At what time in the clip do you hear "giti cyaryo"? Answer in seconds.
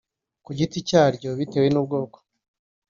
0.57-1.29